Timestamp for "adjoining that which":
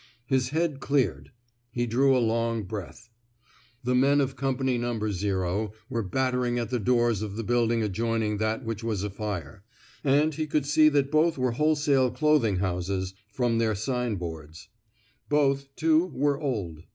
7.83-8.83